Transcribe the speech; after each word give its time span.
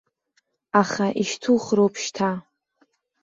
Аха 0.81 1.05
ишьҭухыроуп 1.21 1.93
шьҭа! 2.03 2.31